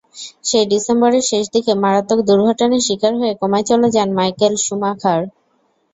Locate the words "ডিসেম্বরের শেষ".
0.71-1.45